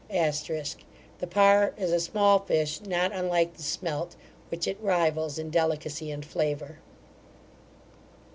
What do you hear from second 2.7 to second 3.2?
not